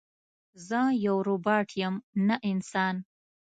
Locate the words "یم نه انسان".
1.81-2.95